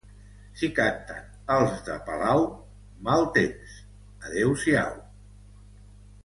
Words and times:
Si 0.59 0.67
canten 0.77 1.27
els 1.55 1.83
de 1.89 1.97
Palau, 2.07 2.41
mal 3.09 3.27
temps, 3.39 3.77
adeu-siau. 4.31 4.99